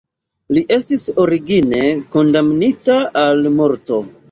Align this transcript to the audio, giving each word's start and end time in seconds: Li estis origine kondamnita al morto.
Li 0.57 0.61
estis 0.77 1.03
origine 1.25 1.83
kondamnita 2.17 2.99
al 3.27 3.49
morto. 3.61 4.05